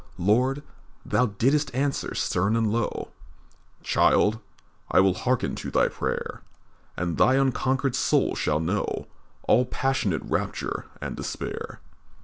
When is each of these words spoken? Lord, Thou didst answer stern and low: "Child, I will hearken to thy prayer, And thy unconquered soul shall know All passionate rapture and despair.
Lord, 0.17 0.63
Thou 1.05 1.27
didst 1.27 1.69
answer 1.75 2.15
stern 2.15 2.55
and 2.55 2.71
low: 2.73 3.09
"Child, 3.83 4.39
I 4.89 4.99
will 4.99 5.13
hearken 5.13 5.53
to 5.57 5.69
thy 5.69 5.89
prayer, 5.89 6.41
And 6.97 7.17
thy 7.19 7.35
unconquered 7.35 7.95
soul 7.95 8.33
shall 8.33 8.59
know 8.59 9.05
All 9.43 9.63
passionate 9.65 10.23
rapture 10.25 10.85
and 11.01 11.15
despair. 11.15 11.81